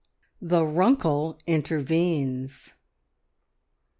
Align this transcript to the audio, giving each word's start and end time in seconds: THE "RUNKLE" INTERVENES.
THE 0.41 0.65
"RUNKLE" 0.65 1.37
INTERVENES. 1.45 2.73